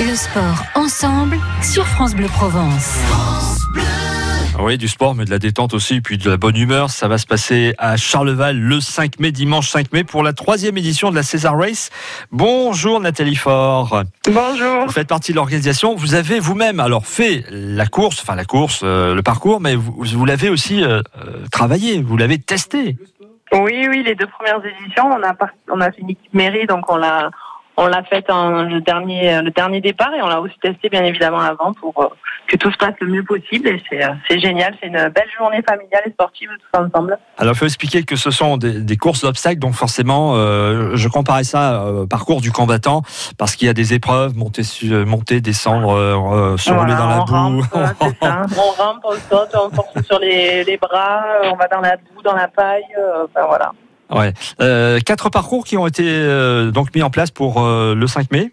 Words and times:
Le 0.00 0.14
sport 0.14 0.64
ensemble 0.74 1.36
sur 1.62 1.86
France 1.86 2.14
Bleu 2.14 2.26
Provence. 2.28 2.96
Oui, 4.58 4.78
du 4.78 4.88
sport, 4.88 5.14
mais 5.14 5.26
de 5.26 5.30
la 5.30 5.38
détente 5.38 5.74
aussi, 5.74 6.00
puis 6.00 6.16
de 6.16 6.30
la 6.30 6.38
bonne 6.38 6.56
humeur. 6.56 6.88
Ça 6.88 7.06
va 7.06 7.18
se 7.18 7.26
passer 7.26 7.74
à 7.76 7.98
Charleval 7.98 8.58
le 8.58 8.80
5 8.80 9.20
mai, 9.20 9.30
dimanche 9.30 9.68
5 9.68 9.92
mai, 9.92 10.04
pour 10.04 10.22
la 10.22 10.32
troisième 10.32 10.78
édition 10.78 11.10
de 11.10 11.16
la 11.16 11.22
César 11.22 11.54
Race. 11.58 11.90
Bonjour 12.32 12.98
Nathalie 12.98 13.36
Faure. 13.36 14.04
Bonjour. 14.24 14.86
Vous 14.86 14.92
faites 14.92 15.08
partie 15.08 15.32
de 15.32 15.36
l'organisation. 15.36 15.94
Vous 15.94 16.14
avez 16.14 16.40
vous-même 16.40 16.80
alors 16.80 17.04
fait 17.04 17.44
la 17.50 17.86
course, 17.86 18.22
enfin 18.22 18.36
la 18.36 18.46
course, 18.46 18.80
euh, 18.82 19.14
le 19.14 19.22
parcours, 19.22 19.60
mais 19.60 19.74
vous, 19.74 19.94
vous 20.02 20.24
l'avez 20.24 20.48
aussi 20.48 20.82
euh, 20.82 21.02
euh, 21.18 21.46
travaillé, 21.52 22.00
vous 22.00 22.16
l'avez 22.16 22.38
testé. 22.38 22.96
Oui, 23.52 23.86
oui, 23.86 24.02
les 24.02 24.14
deux 24.14 24.28
premières 24.28 24.64
éditions, 24.64 25.10
on 25.10 25.22
a, 25.22 25.36
on 25.68 25.80
a 25.80 25.92
fait 25.92 26.00
une 26.00 26.10
équipe 26.10 26.32
mairie, 26.32 26.66
donc 26.66 26.90
on 26.90 26.96
l'a, 26.96 27.30
on 27.82 27.86
l'a 27.86 28.02
faite 28.04 28.28
en 28.30 28.62
le 28.64 28.80
dernier, 28.80 29.40
le 29.42 29.50
dernier 29.50 29.80
départ 29.80 30.12
et 30.14 30.20
on 30.22 30.26
l'a 30.28 30.40
aussi 30.40 30.54
testé 30.60 30.88
bien 30.90 31.02
évidemment 31.02 31.40
avant 31.40 31.72
pour 31.72 31.94
euh, 32.02 32.08
que 32.46 32.56
tout 32.56 32.70
se 32.70 32.76
passe 32.76 32.94
le 33.00 33.06
mieux 33.08 33.22
possible. 33.24 33.68
Et 33.68 33.82
c'est, 33.88 34.04
euh, 34.04 34.10
c'est 34.28 34.38
génial, 34.38 34.74
c'est 34.80 34.88
une 34.88 35.08
belle 35.08 35.30
journée 35.38 35.62
familiale 35.68 36.02
et 36.06 36.10
sportive 36.10 36.50
tous 36.72 36.78
ensemble. 36.78 37.18
Alors, 37.38 37.54
il 37.54 37.58
faut 37.58 37.64
expliquer 37.64 38.02
que 38.02 38.16
ce 38.16 38.30
sont 38.30 38.58
des, 38.58 38.80
des 38.82 38.96
courses 38.96 39.22
d'obstacles, 39.22 39.58
donc 39.60 39.72
forcément, 39.74 40.34
euh, 40.34 40.94
je 40.96 41.08
comparais 41.08 41.44
ça 41.44 41.84
au 41.86 42.06
parcours 42.06 42.40
du 42.42 42.52
combattant, 42.52 43.02
parce 43.38 43.56
qu'il 43.56 43.66
y 43.66 43.70
a 43.70 43.74
des 43.74 43.94
épreuves, 43.94 44.36
monter, 44.36 44.62
su- 44.62 44.92
euh, 44.92 45.06
monter 45.06 45.40
descendre, 45.40 45.92
euh, 45.96 46.16
euh, 46.52 46.56
se 46.58 46.70
rouler 46.72 46.94
dans 46.94 47.08
la 47.08 47.18
boue. 47.20 47.32
rampe, 47.32 47.64
euh, 47.74 47.86
on 48.58 48.82
rampe, 48.82 49.00
on 49.04 49.12
saute, 49.12 49.54
on 49.54 49.70
force 49.74 50.02
sur 50.06 50.18
les, 50.18 50.64
les 50.64 50.76
bras, 50.76 51.22
euh, 51.42 51.50
on 51.52 51.56
va 51.56 51.66
dans 51.68 51.80
la 51.80 51.96
boue, 51.96 52.20
dans 52.22 52.34
la 52.34 52.48
paille, 52.48 52.82
euh, 52.98 53.24
enfin 53.24 53.46
voilà. 53.48 53.72
Ouais. 54.10 54.32
Euh, 54.60 54.98
quatre 55.00 55.30
parcours 55.30 55.64
qui 55.64 55.76
ont 55.76 55.86
été 55.86 56.04
euh, 56.06 56.70
donc 56.70 56.94
mis 56.94 57.02
en 57.02 57.10
place 57.10 57.30
pour 57.30 57.62
euh, 57.62 57.94
le 57.94 58.06
5 58.06 58.30
mai. 58.32 58.52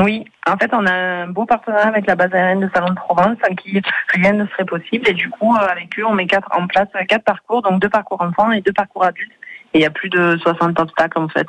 Oui, 0.00 0.24
en 0.46 0.56
fait, 0.56 0.70
on 0.72 0.84
a 0.86 0.92
un 0.92 1.26
beau 1.28 1.46
partenariat 1.46 1.86
avec 1.86 2.06
la 2.06 2.16
base 2.16 2.32
aérienne 2.34 2.60
de 2.60 2.70
Salon 2.74 2.90
de 2.90 2.94
Provence, 2.96 3.36
sans 3.46 3.54
qui 3.54 3.80
rien 4.12 4.32
ne 4.32 4.44
serait 4.48 4.64
possible. 4.64 5.08
Et 5.08 5.12
du 5.12 5.30
coup, 5.30 5.54
avec 5.54 5.96
eux, 5.98 6.04
on 6.04 6.14
met 6.14 6.26
quatre, 6.26 6.48
en 6.52 6.66
place 6.66 6.88
quatre 7.08 7.24
parcours, 7.24 7.62
donc 7.62 7.80
deux 7.80 7.88
parcours 7.88 8.20
enfants 8.20 8.50
et 8.50 8.60
deux 8.60 8.72
parcours 8.72 9.04
adultes. 9.04 9.30
Et 9.72 9.78
il 9.78 9.82
y 9.82 9.86
a 9.86 9.90
plus 9.90 10.10
de 10.10 10.36
60 10.42 10.80
obstacles, 10.80 11.18
en 11.18 11.28
fait, 11.28 11.46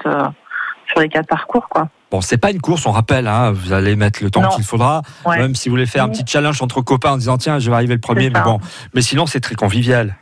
sur 0.87 0.99
les 0.99 1.09
quatre 1.09 1.27
parcours, 1.27 1.67
quoi. 1.69 1.89
Bon, 2.11 2.21
c'est 2.21 2.37
pas 2.37 2.51
une 2.51 2.61
course, 2.61 2.85
on 2.85 2.91
rappelle, 2.91 3.27
hein, 3.27 3.51
vous 3.51 3.73
allez 3.73 3.95
mettre 3.95 4.23
le 4.23 4.29
temps 4.29 4.47
qu'il 4.49 4.63
faudra. 4.63 5.01
Ouais. 5.25 5.39
Même 5.39 5.55
si 5.55 5.69
vous 5.69 5.73
voulez 5.73 5.87
faire 5.87 6.03
un 6.03 6.09
petit 6.09 6.23
challenge 6.25 6.61
entre 6.61 6.81
copains 6.81 7.13
en 7.13 7.17
disant 7.17 7.37
tiens, 7.37 7.57
je 7.57 7.69
vais 7.69 7.75
arriver 7.75 7.95
le 7.95 7.99
premier, 7.99 8.29
mais 8.29 8.41
bon. 8.41 8.59
Mais 8.93 9.01
sinon, 9.01 9.25
c'est 9.25 9.39
très 9.39 9.55
convivial. 9.55 10.15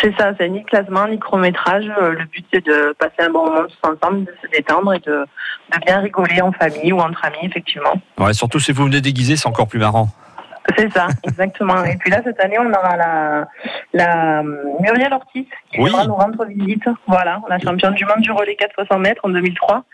C'est 0.00 0.14
ça, 0.18 0.32
c'est 0.38 0.48
ni 0.48 0.62
classement, 0.64 1.08
ni 1.08 1.18
chronométrage. 1.18 1.84
Euh, 2.00 2.12
Le 2.12 2.24
but, 2.26 2.44
c'est 2.52 2.64
de 2.64 2.94
passer 2.98 3.14
un 3.20 3.30
bon 3.30 3.46
moment 3.46 3.66
tous 3.66 3.88
ensemble, 3.88 4.24
de 4.26 4.34
se 4.42 4.46
détendre 4.50 4.92
et 4.94 4.98
de, 5.00 5.24
de 5.72 5.78
bien 5.86 6.00
rigoler 6.00 6.40
en 6.42 6.52
famille 6.52 6.92
ou 6.92 7.00
entre 7.00 7.24
amis, 7.24 7.38
effectivement. 7.42 7.94
Ouais, 8.18 8.34
surtout 8.34 8.60
si 8.60 8.72
vous 8.72 8.84
venez 8.84 9.00
déguisé, 9.00 9.36
c'est 9.36 9.48
encore 9.48 9.66
plus 9.66 9.78
marrant. 9.78 10.08
C'est 10.76 10.92
ça, 10.92 11.08
exactement. 11.24 11.82
Et 11.84 11.96
puis 11.96 12.10
là, 12.10 12.20
cette 12.22 12.38
année, 12.44 12.58
on 12.58 12.68
aura 12.70 12.96
la, 12.98 13.48
la 13.94 14.40
euh, 14.40 14.42
Muriel 14.80 15.12
Ortiz 15.14 15.46
qui 15.72 15.80
Oui. 15.80 15.88
viendra 15.90 16.06
nous 16.06 16.14
rendre 16.14 16.44
visite. 16.44 16.84
Voilà, 17.06 17.40
la 17.48 17.58
championne 17.58 17.94
du 17.94 18.04
monde 18.04 18.20
du 18.20 18.30
relais 18.30 18.56
400 18.56 18.98
mètres 18.98 19.22
en 19.24 19.30
2003. 19.30 19.84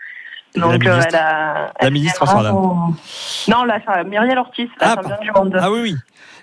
La 0.57 0.61
Donc, 0.61 0.73
euh, 0.73 0.77
ministre- 0.91 1.07
elle 1.09 1.15
a. 1.15 1.53
la 1.53 1.71
elle 1.79 1.93
ministre 1.93 2.25
viendra 2.25 2.43
sera 2.43 2.43
là. 2.43 2.51
nous- 2.51 2.95
Non, 3.47 3.63
la 3.63 4.03
Muriel 4.03 4.37
Ortiz, 4.37 4.67
la 4.81 4.91
Ah, 4.91 4.95
championne 4.95 5.19
du 5.21 5.31
monde. 5.31 5.57
Ah 5.59 5.71
oui, 5.71 5.79
oui. 5.83 5.95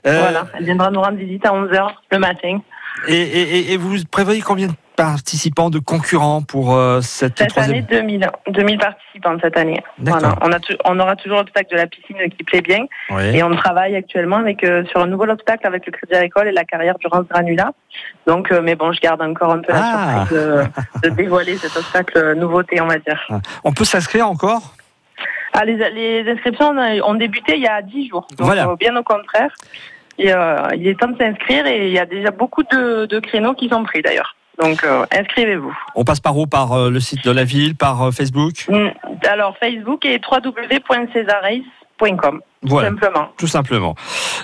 Euh, 0.06 0.18
Voilà, 0.20 0.46
elle 0.54 0.64
viendra 0.64 0.90
nous 0.90 1.00
rendre 1.00 1.16
visite 1.18 1.46
à 1.46 1.52
11h 1.52 1.94
le 2.10 2.18
matin. 2.18 2.58
Et, 3.08 3.14
et- 3.14 3.56
et- 3.58 3.72
et 3.72 3.76
vous 3.76 3.96
prévoyez 4.10 4.40
combien 4.42 4.68
de 4.68 4.72
participants, 4.94 5.70
de 5.70 5.78
concurrents 5.78 6.42
pour 6.42 6.74
euh, 6.76 7.00
cette, 7.00 7.38
Cette 7.38 7.48
troisième 7.48 7.78
année, 7.78 7.86
2000, 7.90 8.30
2000 8.48 8.78
participants 8.78 9.36
cette 9.42 9.56
année. 9.56 9.82
D'accord. 9.98 10.20
Voilà. 10.20 10.36
On, 10.42 10.52
a 10.52 10.60
tu- 10.60 10.76
on 10.84 11.00
aura 11.00 11.16
toujours 11.16 11.38
l'obstacle 11.38 11.70
de 11.72 11.76
la 11.76 11.86
piscine 11.86 12.16
qui 12.36 12.44
plaît 12.44 12.60
bien. 12.60 12.84
Et 13.32 13.42
on 13.42 13.50
travaille 13.56 13.96
actuellement 13.96 14.36
avec, 14.36 14.62
euh, 14.64 14.84
sur 14.90 15.00
un 15.00 15.06
nouvel 15.06 15.30
obstacle 15.30 15.66
avec 15.66 15.86
le 15.86 15.92
Crédit 15.92 16.14
Agricole 16.14 16.48
et 16.48 16.52
la 16.52 16.64
carrière 16.64 16.98
Durance 16.98 17.26
Granula. 17.28 17.72
Donc, 18.26 18.52
euh, 18.52 18.60
mais 18.62 18.74
bon, 18.76 18.92
je 18.92 19.00
garde 19.00 19.22
encore 19.22 19.52
un 19.52 19.60
peu 19.60 19.72
Ah. 19.74 19.80
la 20.06 20.26
surprise 20.26 20.38
de, 21.02 21.08
de 21.08 21.14
dévoiler 21.14 21.56
cet 21.56 21.74
obstacle 21.76 22.18
euh, 22.18 22.34
nouveauté, 22.34 22.80
on 22.82 22.86
va 22.86 22.98
dire. 22.98 23.26
On 23.64 23.72
peut 23.72 23.84
s'inscrire 23.86 24.28
encore? 24.28 24.74
Ah, 25.54 25.64
les, 25.64 25.76
les 25.90 26.30
inscriptions 26.30 26.70
ont, 27.04 27.14
débuté 27.14 27.56
il 27.56 27.62
y 27.62 27.66
a 27.66 27.80
10 27.82 28.08
jours. 28.08 28.26
Donc, 28.38 28.46
Voilà. 28.46 28.74
bien 28.78 28.94
au 28.96 29.02
contraire. 29.02 29.50
Et, 30.18 30.32
euh, 30.32 30.68
il 30.76 30.86
est 30.86 30.98
temps 31.00 31.08
de 31.08 31.16
s'inscrire 31.18 31.66
et 31.66 31.86
il 31.88 31.92
y 31.92 31.98
a 31.98 32.06
déjà 32.06 32.30
beaucoup 32.30 32.62
de, 32.64 33.06
de 33.06 33.18
créneaux 33.20 33.54
qui 33.54 33.68
sont 33.68 33.82
pris 33.84 34.02
d'ailleurs. 34.02 34.36
Donc, 34.62 34.84
euh, 34.84 35.04
inscrivez-vous. 35.18 35.74
On 35.94 36.04
passe 36.04 36.20
par 36.20 36.36
où? 36.36 36.46
Par 36.46 36.72
euh, 36.72 36.90
le 36.90 37.00
site 37.00 37.24
de 37.24 37.30
la 37.30 37.44
ville, 37.44 37.74
par 37.74 38.12
Facebook? 38.12 38.66
Mm, 38.68 38.88
Alors, 39.26 39.56
Facebook 39.58 40.04
et 40.04 40.20
www.cesarace.com. 40.30 42.40
Tout 42.62 42.68
Voilà. 42.68 42.88
simplement. 42.90 43.28
Tout 43.38 43.46
simplement. 43.46 43.94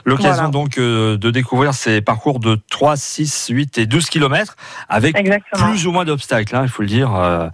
L'occasion 0.05 0.33
Voilà. 0.33 0.49
donc 0.51 0.79
euh, 0.79 1.17
de 1.17 1.31
découvrir 1.31 1.75
ces 1.75 2.01
parcours 2.01 2.41
de 2.41 2.59
3, 2.71 2.97
6, 2.97 3.49
8 3.51 3.79
et 3.79 3.87
12 3.87 4.09
kilomètres 4.11 4.57
avec 4.89 5.17
Exactement. 5.19 5.69
plus 5.71 5.87
ou 5.87 5.93
moins 5.93 6.05
d'obstacles, 6.05 6.55
hein, 6.57 6.63
il 6.65 6.69
faut 6.69 6.83
le 6.83 6.89
dire. 6.89 7.15
euh, 7.15 7.49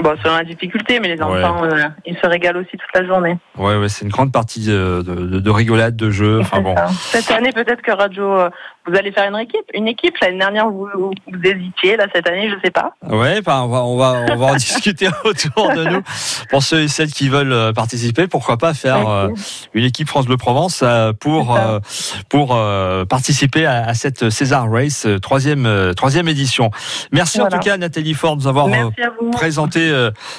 Bon, 0.00 0.14
selon 0.22 0.36
la 0.36 0.44
difficulté, 0.44 0.98
mais 1.00 1.08
les 1.08 1.22
Ouais. 1.22 1.42
enfants, 1.44 1.64
euh, 1.64 1.84
ils 2.04 2.16
se 2.16 2.26
régalent 2.26 2.60
aussi 2.60 2.72
toute 2.76 2.90
la 2.94 3.06
journée. 3.06 3.36
ouais, 3.56 3.76
ouais, 3.76 3.88
c'est 3.88 4.04
une 4.04 4.10
grande 4.10 4.32
partie 4.32 4.66
de, 4.66 5.02
de, 5.06 5.38
de 5.40 5.50
rigolade, 5.50 5.96
de 5.96 6.10
jeu. 6.10 6.40
Enfin 6.40 6.60
bon. 6.60 6.74
Cette 6.90 7.30
année, 7.30 7.52
peut-être 7.52 7.82
que 7.82 7.92
Radio, 7.92 8.24
euh, 8.38 8.50
vous 8.90 8.96
allez 8.96 9.12
faire 9.12 9.28
une 9.28 9.38
équipe. 9.38 9.64
Une 9.74 9.88
équipe, 9.88 10.16
l'année 10.20 10.38
dernière, 10.38 10.68
vous, 10.68 10.88
vous, 10.94 11.12
vous 11.26 11.40
hésitiez. 11.44 11.96
Là, 11.96 12.06
cette 12.14 12.26
année, 12.28 12.50
je 12.50 12.56
sais 12.64 12.70
pas. 12.70 12.94
Ouais, 13.08 13.38
enfin, 13.40 13.62
on 13.62 13.68
va, 13.68 13.82
on 13.84 13.96
va, 13.96 14.24
on 14.32 14.36
va 14.36 14.46
en 14.46 14.54
discuter 14.56 15.08
autour 15.24 15.72
de 15.74 15.84
nous. 15.84 16.02
Pour 16.50 16.62
ceux 16.62 16.82
et 16.82 16.88
celles 16.88 17.12
qui 17.12 17.28
veulent 17.28 17.52
euh, 17.52 17.72
participer, 17.72 18.26
pourquoi 18.26 18.56
pas 18.56 18.74
faire 18.74 19.08
euh, 19.08 19.28
une 19.74 19.84
équipe 19.84 20.08
France 20.08 20.26
Bleu 20.26 20.36
Provence 20.36 20.80
euh, 20.82 21.12
pour 21.12 21.56
euh, 22.54 23.04
participer 23.04 23.66
à, 23.66 23.86
à 23.86 23.94
cette 23.94 24.30
César 24.30 24.70
Race 24.70 25.06
troisième 25.22 25.92
troisième 25.96 26.28
édition. 26.28 26.70
Merci 27.12 27.40
en 27.40 27.48
tout 27.48 27.58
cas 27.58 27.76
Nathalie 27.76 28.14
Ford 28.14 28.36
de 28.36 28.42
nous 28.42 28.48
avoir 28.48 28.68
présenté 29.32 29.92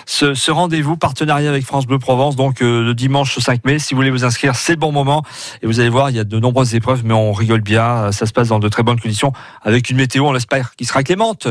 ce, 0.05 0.33
ce 0.33 0.51
rendez-vous 0.51 0.97
partenariat 0.97 1.49
avec 1.49 1.63
France 1.65 1.85
Bleu 1.85 1.99
Provence 1.99 2.35
donc 2.35 2.59
le 2.61 2.93
dimanche 2.93 3.37
5 3.37 3.65
mai 3.65 3.79
si 3.79 3.93
vous 3.93 3.99
voulez 3.99 4.11
vous 4.11 4.25
inscrire 4.25 4.55
c'est 4.55 4.73
le 4.73 4.79
bon 4.79 4.91
moment 4.91 5.23
et 5.61 5.67
vous 5.67 5.79
allez 5.79 5.89
voir 5.89 6.09
il 6.09 6.15
y 6.15 6.19
a 6.19 6.23
de 6.23 6.39
nombreuses 6.39 6.75
épreuves 6.75 7.01
mais 7.05 7.13
on 7.13 7.33
rigole 7.33 7.61
bien 7.61 8.11
ça 8.11 8.25
se 8.25 8.33
passe 8.33 8.40
dans 8.49 8.59
de 8.59 8.69
très 8.69 8.83
bonnes 8.83 8.99
conditions 8.99 9.33
avec 9.61 9.89
une 9.89 9.97
météo 9.97 10.25
on 10.25 10.33
l'espère 10.33 10.75
qui 10.75 10.85
sera 10.85 11.03
clémente 11.03 11.47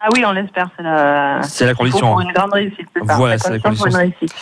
Ah 0.00 0.08
oui, 0.12 0.22
on 0.24 0.32
l'espère. 0.32 0.70
C'est 0.76 0.82
la, 0.82 1.40
la 1.66 1.74
condition 1.74 2.12
pour 2.12 2.20
une 2.20 2.32
grande 2.32 2.52
réussite. 2.52 2.88
Voilà, 3.02 3.38
c'est 3.38 3.50
la 3.50 3.58
condition 3.58 3.86
pour 3.86 3.94
une 3.94 4.02
réussite. 4.10 4.34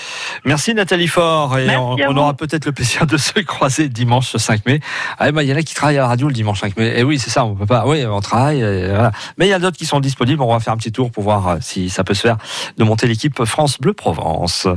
Merci 0.45 0.75
Nathalie 0.75 1.09
Fort 1.09 1.59
et 1.59 1.67
Merci 1.67 2.05
on, 2.09 2.17
aura 2.17 2.35
peut-être 2.35 2.67
le 2.67 2.73
plaisir 2.73 3.07
de 3.07 3.17
se 3.17 3.41
croiser 3.41 3.89
dimanche 3.89 4.37
5 4.37 4.67
mai. 4.67 4.81
Ah, 5.19 5.33
bah, 5.33 5.43
il 5.43 5.49
y 5.49 5.53
en 5.53 5.57
a 5.57 5.63
qui 5.63 5.75
travaillent 5.75 5.99
à 5.99 6.03
la 6.03 6.09
radio 6.09 6.29
le 6.29 6.35
dimanche 6.35 6.61
5 6.61 6.77
mai. 6.77 6.99
Et 6.99 7.05
oui, 7.05 7.19
c'est 7.19 7.31
ça, 7.31 7.45
on 7.45 7.55
peut 7.55 7.67
pas. 7.67 7.87
Oui, 7.87 8.05
on 8.07 8.21
travaille. 8.21 8.61
voilà. 8.61 9.13
Mais 9.39 9.47
il 9.47 9.51
y 9.51 9.55
a 9.55 9.59
d'autres 9.59 9.79
qui 9.79 9.87
sont 9.87 10.01
disponibles. 10.01 10.43
On 10.43 10.53
va 10.53 10.61
faire 10.61 10.73
un 10.73 10.79
petit 10.79 10.93
tour 10.93 11.11
pour 11.11 11.23
voir 11.23 11.49
euh, 11.49 11.57
si 11.61 11.91
ça 11.91 12.05
peut 12.05 12.15
se 12.15 12.23
faire 12.23 12.37
de 12.77 12.85
monter 12.85 13.07
l'équipe 13.07 13.45
France 13.45 13.81
Bleu 13.81 13.93
Provence. 13.93 14.69